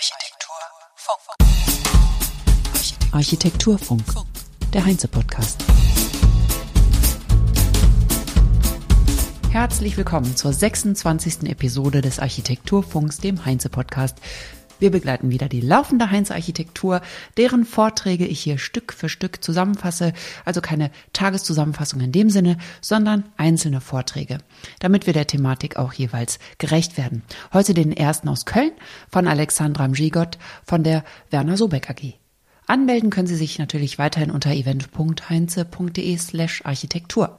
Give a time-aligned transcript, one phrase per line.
[0.00, 1.36] Architekturfunk.
[3.12, 4.02] Architekturfunk,
[4.72, 5.62] der Heinze-Podcast.
[9.50, 11.50] Herzlich willkommen zur 26.
[11.50, 14.16] Episode des Architekturfunks, dem Heinze-Podcast.
[14.80, 17.02] Wir begleiten wieder die laufende Heinz-Architektur,
[17.36, 20.14] deren Vorträge ich hier Stück für Stück zusammenfasse,
[20.46, 24.38] also keine Tageszusammenfassung in dem Sinne, sondern einzelne Vorträge,
[24.80, 27.22] damit wir der Thematik auch jeweils gerecht werden.
[27.52, 28.72] Heute den ersten aus Köln
[29.10, 32.14] von Alexandra Mjigot von der Werner Sobeck AG.
[32.66, 37.38] Anmelden können Sie sich natürlich weiterhin unter event.heinze.de slash Architektur.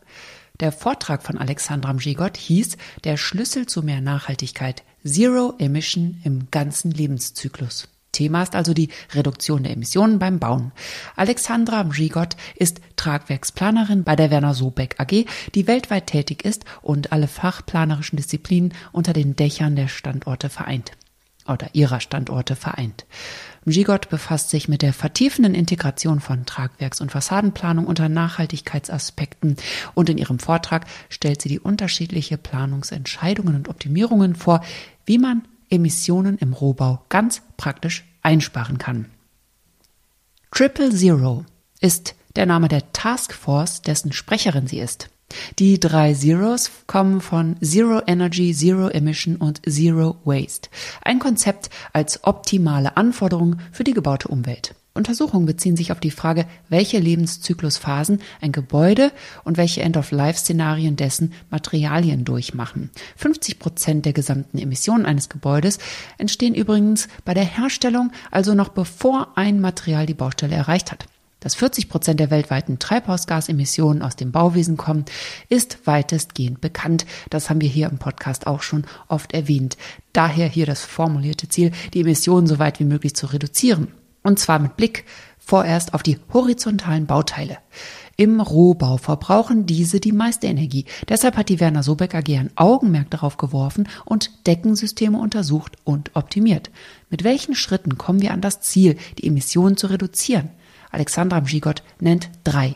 [0.59, 6.91] Der Vortrag von Alexandra Mjigot hieß Der Schlüssel zu mehr Nachhaltigkeit Zero Emission im ganzen
[6.91, 7.87] Lebenszyklus.
[8.11, 10.71] Thema ist also die Reduktion der Emissionen beim Bauen.
[11.15, 17.27] Alexandra Mjigot ist Tragwerksplanerin bei der Werner Sobeck AG, die weltweit tätig ist und alle
[17.27, 20.91] fachplanerischen Disziplinen unter den Dächern der Standorte vereint.
[21.47, 23.05] Oder ihrer Standorte vereint.
[23.65, 29.57] Mjigot befasst sich mit der vertiefenden Integration von Tragwerks- und Fassadenplanung unter Nachhaltigkeitsaspekten
[29.93, 34.63] und in ihrem Vortrag stellt sie die unterschiedliche Planungsentscheidungen und Optimierungen vor,
[35.05, 39.05] wie man Emissionen im Rohbau ganz praktisch einsparen kann.
[40.51, 41.45] Triple Zero
[41.79, 45.09] ist der Name der Taskforce, dessen Sprecherin sie ist.
[45.59, 50.69] Die drei Zeros kommen von Zero Energy, Zero Emission und Zero Waste.
[51.03, 54.75] Ein Konzept als optimale Anforderung für die gebaute Umwelt.
[54.93, 59.13] Untersuchungen beziehen sich auf die Frage, welche Lebenszyklusphasen ein Gebäude
[59.45, 62.89] und welche End-of-Life-Szenarien dessen Materialien durchmachen.
[63.15, 65.79] 50 Prozent der gesamten Emissionen eines Gebäudes
[66.17, 71.05] entstehen übrigens bei der Herstellung, also noch bevor ein Material die Baustelle erreicht hat.
[71.41, 75.05] Dass 40 Prozent der weltweiten Treibhausgasemissionen aus dem Bauwesen kommen,
[75.49, 77.07] ist weitestgehend bekannt.
[77.31, 79.75] Das haben wir hier im Podcast auch schon oft erwähnt.
[80.13, 83.87] Daher hier das formulierte Ziel, die Emissionen so weit wie möglich zu reduzieren.
[84.21, 85.05] Und zwar mit Blick
[85.39, 87.57] vorerst auf die horizontalen Bauteile.
[88.17, 90.85] Im Rohbau verbrauchen diese die meiste Energie.
[91.09, 96.69] Deshalb hat die Werner Sobeck AG ein Augenmerk darauf geworfen und Deckensysteme untersucht und optimiert.
[97.09, 100.51] Mit welchen Schritten kommen wir an das Ziel, die Emissionen zu reduzieren?
[100.91, 102.75] Alexandra Mjigot nennt drei.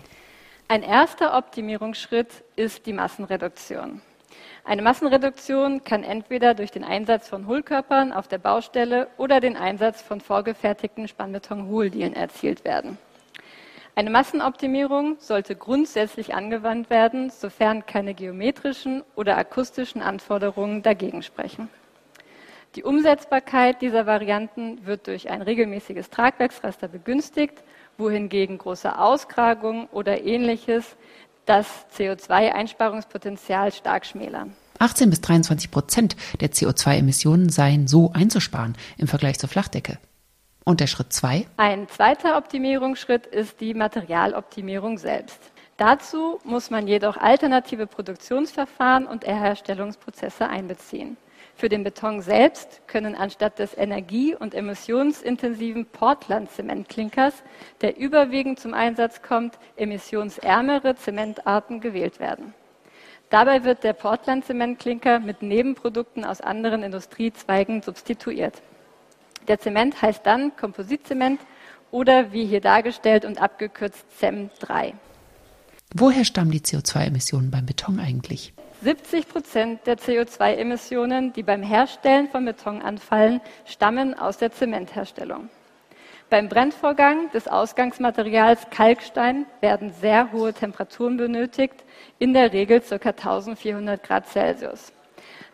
[0.67, 4.01] Ein erster Optimierungsschritt ist die Massenreduktion.
[4.63, 10.01] Eine Massenreduktion kann entweder durch den Einsatz von Hohlkörpern auf der Baustelle oder den Einsatz
[10.01, 12.97] von vorgefertigten Spannbeton-Hohldielen erzielt werden.
[13.93, 21.69] Eine Massenoptimierung sollte grundsätzlich angewandt werden, sofern keine geometrischen oder akustischen Anforderungen dagegen sprechen.
[22.75, 27.63] Die Umsetzbarkeit dieser Varianten wird durch ein regelmäßiges Tragwerksraster begünstigt
[27.97, 30.95] wohingegen große Ausgrabungen oder ähnliches
[31.45, 31.67] das
[31.97, 34.53] CO2-Einsparungspotenzial stark schmälern.
[34.79, 39.97] 18 bis 23 Prozent der CO2-Emissionen seien so einzusparen im Vergleich zur Flachdecke.
[40.65, 41.45] Und der Schritt zwei?
[41.57, 45.39] Ein zweiter Optimierungsschritt ist die Materialoptimierung selbst.
[45.77, 51.17] Dazu muss man jedoch alternative Produktionsverfahren und Herstellungsprozesse einbeziehen.
[51.57, 57.33] Für den Beton selbst können anstatt des energie- und emissionsintensiven Portland-Zementklinkers,
[57.79, 62.53] der überwiegend zum Einsatz kommt, emissionsärmere Zementarten gewählt werden.
[63.29, 68.61] Dabei wird der Portland-Zementklinker mit Nebenprodukten aus anderen Industriezweigen substituiert.
[69.47, 71.39] Der Zement heißt dann Kompositzement
[71.89, 74.93] oder wie hier dargestellt und abgekürzt CEM 3.
[75.95, 78.53] Woher stammen die CO2-Emissionen beim Beton eigentlich?
[78.81, 85.49] 70 Prozent der CO2-Emissionen, die beim Herstellen von Beton anfallen, stammen aus der Zementherstellung.
[86.29, 91.83] Beim Brennvorgang des Ausgangsmaterials Kalkstein werden sehr hohe Temperaturen benötigt,
[92.19, 92.95] in der Regel ca.
[92.95, 94.91] 1400 Grad Celsius.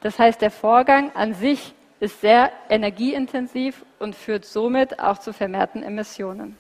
[0.02, 5.84] Das heißt, der Vorgang an sich ist sehr energieintensiv und führt somit auch zu vermehrten
[5.84, 6.58] Emissionen.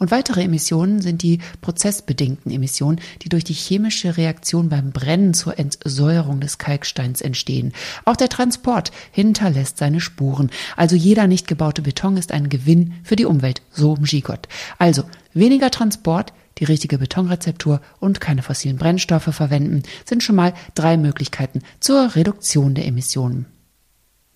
[0.00, 5.58] Und weitere Emissionen sind die prozessbedingten Emissionen, die durch die chemische Reaktion beim Brennen zur
[5.58, 7.74] Entsäuerung des Kalksteins entstehen.
[8.06, 10.50] Auch der Transport hinterlässt seine Spuren.
[10.74, 14.48] Also jeder nicht gebaute Beton ist ein Gewinn für die Umwelt, so Mjigot.
[14.78, 15.04] Also
[15.34, 21.60] weniger Transport, die richtige Betonrezeptur und keine fossilen Brennstoffe verwenden, sind schon mal drei Möglichkeiten
[21.78, 23.44] zur Reduktion der Emissionen.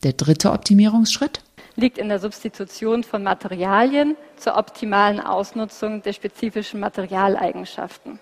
[0.02, 1.40] Der dritte Optimierungsschritt
[1.76, 8.20] liegt in der Substitution von Materialien zur optimalen Ausnutzung der spezifischen Materialeigenschaften.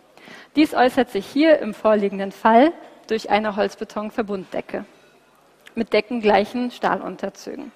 [0.57, 2.73] Dies äußert sich hier im vorliegenden Fall
[3.09, 4.85] durch eine Holzbetonverbunddecke
[5.75, 7.73] mit deckengleichen Stahlunterzügen.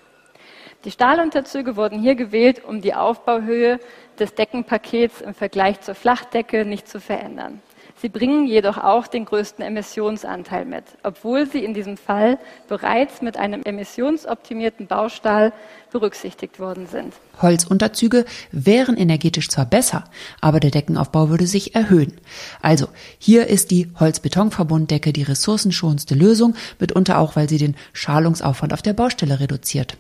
[0.85, 3.81] Die Stahlunterzüge wurden hier gewählt, um die Aufbauhöhe
[4.19, 7.61] des Deckenpakets im Vergleich zur Flachdecke nicht zu verändern.
[8.01, 12.39] Sie bringen jedoch auch den größten Emissionsanteil mit, obwohl sie in diesem Fall
[12.69, 15.55] bereits mit einem emissionsoptimierten Baustahl
[15.93, 17.15] berücksichtigt worden sind.
[17.41, 20.05] Holzunterzüge wären energetisch zwar besser,
[20.43, 22.13] aber der Deckenaufbau würde sich erhöhen.
[22.61, 22.89] Also,
[23.19, 28.93] hier ist die Holz-Beton-Verbunddecke die ressourcenschonendste Lösung, mitunter auch, weil sie den Schalungsaufwand auf der
[28.93, 29.97] Baustelle reduziert.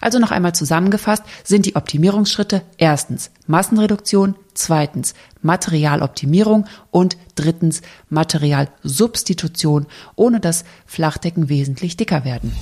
[0.00, 9.86] Also noch einmal zusammengefasst sind die Optimierungsschritte erstens Massenreduktion, zweitens Materialoptimierung und drittens Materialsubstitution,
[10.16, 12.52] ohne dass Flachdecken wesentlich dicker werden.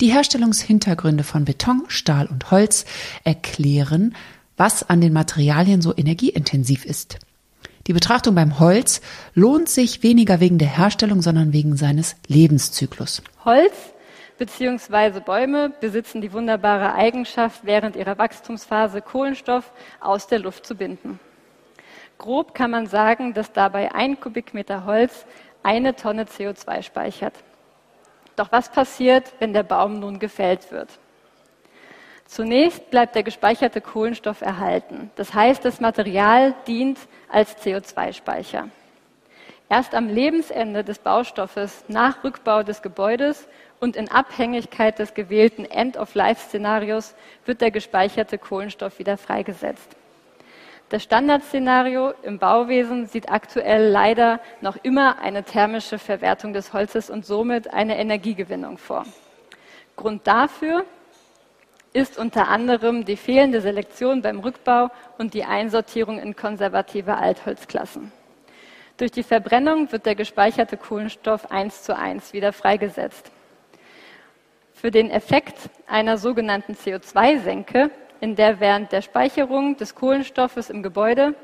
[0.00, 2.84] Die Herstellungshintergründe von Beton, Stahl und Holz
[3.24, 4.14] erklären,
[4.56, 7.18] was an den Materialien so energieintensiv ist.
[7.86, 9.00] Die Betrachtung beim Holz
[9.34, 13.22] lohnt sich weniger wegen der Herstellung, sondern wegen seines Lebenszyklus.
[13.44, 13.72] Holz
[14.38, 15.20] bzw.
[15.20, 21.20] Bäume besitzen die wunderbare Eigenschaft, während ihrer Wachstumsphase Kohlenstoff aus der Luft zu binden.
[22.18, 25.26] Grob kann man sagen, dass dabei ein Kubikmeter Holz
[25.62, 27.34] eine Tonne CO2 speichert.
[28.36, 30.98] Doch was passiert, wenn der Baum nun gefällt wird?
[32.26, 35.10] Zunächst bleibt der gespeicherte Kohlenstoff erhalten.
[35.16, 36.98] Das heißt, das Material dient
[37.28, 38.68] als CO2-Speicher.
[39.68, 43.48] Erst am Lebensende des Baustoffes nach Rückbau des Gebäudes
[43.80, 47.14] und in Abhängigkeit des gewählten End-of-Life-Szenarios
[47.44, 49.96] wird der gespeicherte Kohlenstoff wieder freigesetzt.
[50.88, 57.26] Das Standardszenario im Bauwesen sieht aktuell leider noch immer eine thermische Verwertung des Holzes und
[57.26, 59.04] somit eine Energiegewinnung vor.
[59.96, 60.84] Grund dafür
[61.92, 68.12] ist unter anderem die fehlende Selektion beim Rückbau und die Einsortierung in konservative Altholzklassen.
[68.96, 73.32] Durch die Verbrennung wird der gespeicherte Kohlenstoff eins zu eins wieder freigesetzt.
[74.76, 77.90] Für den Effekt einer sogenannten CO2-Senke,
[78.20, 81.34] in der während der Speicherung des Kohlenstoffes im Gebäude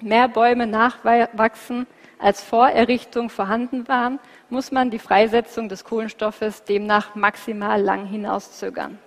[0.00, 1.86] mehr Bäume nachwachsen,
[2.18, 4.18] als vor Errichtung vorhanden waren,
[4.50, 8.98] muss man die Freisetzung des Kohlenstoffes demnach maximal lang hinauszögern.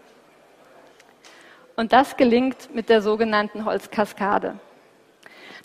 [1.75, 4.57] Und das gelingt mit der sogenannten Holzkaskade.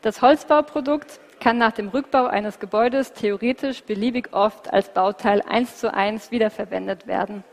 [0.02, 5.94] Das Holzbauprodukt kann nach dem Rückbau eines Gebäudes theoretisch beliebig oft als Bauteil eins zu
[5.94, 7.44] eins wiederverwendet werden.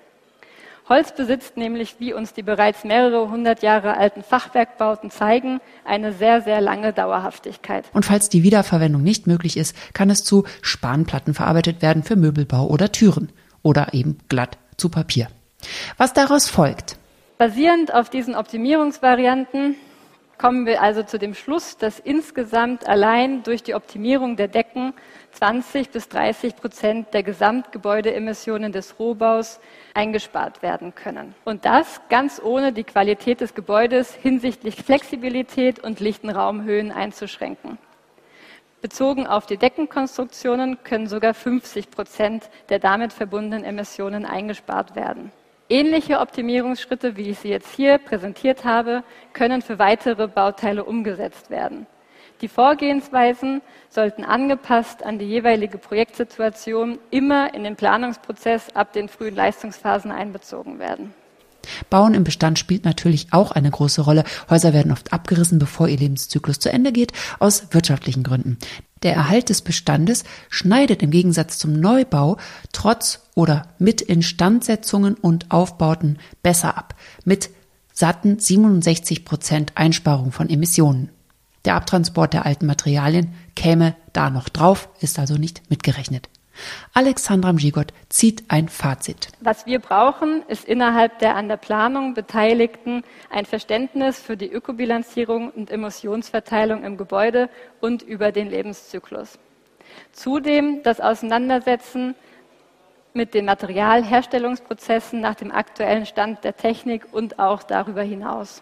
[0.90, 6.42] Holz besitzt nämlich, wie uns die bereits mehrere hundert Jahre alten Fachwerkbauten zeigen, eine sehr,
[6.42, 7.86] sehr lange Dauerhaftigkeit.
[7.94, 12.66] Und falls die Wiederverwendung nicht möglich ist, kann es zu Spanplatten verarbeitet werden für Möbelbau
[12.68, 13.32] oder Türen
[13.62, 15.28] oder eben glatt zu Papier.
[15.98, 16.98] Was daraus folgt?
[17.38, 19.76] Basierend auf diesen Optimierungsvarianten
[20.40, 24.94] kommen wir also zu dem Schluss, dass insgesamt allein durch die Optimierung der Decken
[25.34, 29.60] 20 bis 30 Prozent der Gesamtgebäudeemissionen des Rohbaus
[29.94, 31.36] eingespart werden können.
[31.44, 37.78] Und das ganz ohne die Qualität des Gebäudes hinsichtlich Flexibilität und lichten Raumhöhen einzuschränken.
[38.82, 45.34] Bezogen auf die Deckenkonstruktionen können sogar 50 Prozent der damit verbundenen Emissionen eingespart werden.
[45.72, 51.86] Ähnliche Optimierungsschritte, wie ich sie jetzt hier präsentiert habe, können für weitere Bauteile umgesetzt werden.
[52.42, 59.36] Die Vorgehensweisen sollten angepasst an die jeweilige Projektsituation immer in den Planungsprozess ab den frühen
[59.36, 61.14] Leistungsphasen einbezogen werden.
[61.90, 64.24] Bauen im Bestand spielt natürlich auch eine große Rolle.
[64.50, 68.58] Häuser werden oft abgerissen, bevor ihr Lebenszyklus zu Ende geht, aus wirtschaftlichen Gründen.
[69.04, 72.38] Der Erhalt des Bestandes schneidet im Gegensatz zum Neubau
[72.74, 77.50] trotz oder mit Instandsetzungen und Aufbauten besser ab, mit
[77.94, 81.10] satten 67 Prozent Einsparung von Emissionen.
[81.66, 86.30] Der Abtransport der alten Materialien käme da noch drauf, ist also nicht mitgerechnet.
[86.94, 89.30] Alexandra Mjigot zieht ein Fazit.
[89.42, 95.52] Was wir brauchen, ist innerhalb der an der Planung Beteiligten ein Verständnis für die Ökobilanzierung
[95.52, 97.50] und Emissionsverteilung im Gebäude
[97.82, 99.40] und über den Lebenszyklus.
[100.12, 102.16] Zudem das Auseinandersetzen
[103.14, 108.62] mit den Materialherstellungsprozessen nach dem aktuellen Stand der Technik und auch darüber hinaus.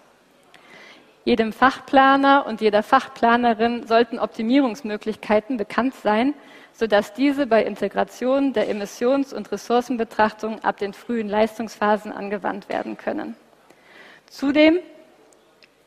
[1.25, 6.33] Jedem Fachplaner und jeder Fachplanerin sollten Optimierungsmöglichkeiten bekannt sein,
[6.77, 13.35] sodass diese bei Integration der Emissions- und Ressourcenbetrachtung ab den frühen Leistungsphasen angewandt werden können.
[14.27, 14.77] Zudem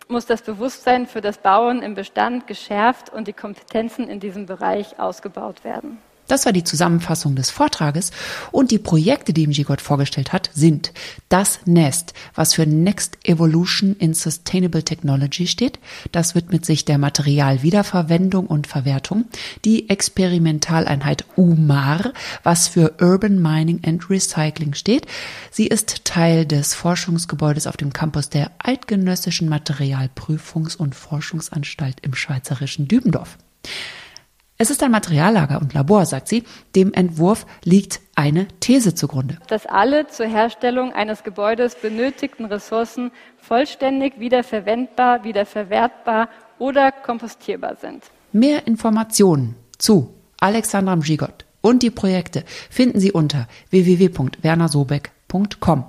[0.08, 4.98] muss das Bewusstsein für das Bauen im Bestand geschärft und die Kompetenzen in diesem Bereich
[4.98, 5.98] ausgebaut werden.
[6.30, 8.12] Das war die Zusammenfassung des Vortrages
[8.52, 10.92] und die Projekte, die MG vorgestellt hat, sind
[11.28, 15.80] das Nest, was für Next Evolution in Sustainable Technology steht.
[16.12, 19.24] Das widmet sich der Materialwiederverwendung und Verwertung.
[19.64, 22.12] Die Experimentaleinheit UMAR,
[22.44, 25.06] was für Urban Mining and Recycling steht.
[25.50, 32.86] Sie ist Teil des Forschungsgebäudes auf dem Campus der Eidgenössischen Materialprüfungs- und Forschungsanstalt im schweizerischen
[32.86, 33.36] Dübendorf.
[34.60, 36.44] Es ist ein Materiallager und Labor, sagt sie.
[36.76, 39.38] Dem Entwurf liegt eine These zugrunde.
[39.46, 48.04] Dass alle zur Herstellung eines Gebäudes benötigten Ressourcen vollständig wiederverwendbar, wiederverwertbar oder kompostierbar sind.
[48.32, 55.84] Mehr Informationen zu Alexandra Mgigot und die Projekte finden Sie unter www.wernersobeck.com.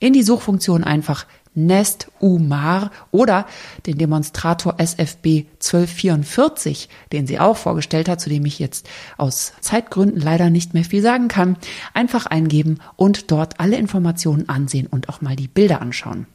[0.00, 1.24] In die Suchfunktion einfach
[1.56, 3.46] Nest Umar oder
[3.86, 10.20] den Demonstrator SFB 1244, den sie auch vorgestellt hat, zu dem ich jetzt aus Zeitgründen
[10.20, 11.56] leider nicht mehr viel sagen kann,
[11.94, 16.26] einfach eingeben und dort alle Informationen ansehen und auch mal die Bilder anschauen.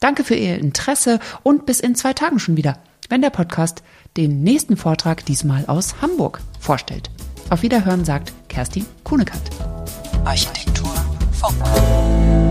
[0.00, 2.78] Danke für Ihr Interesse und bis in zwei Tagen schon wieder,
[3.10, 3.82] wenn der Podcast
[4.16, 7.10] den nächsten Vortrag diesmal aus Hamburg vorstellt.
[7.50, 9.42] Auf Wiederhören sagt Kerstin Kuhnekant.
[10.24, 10.94] Architektur
[11.32, 12.49] Funk.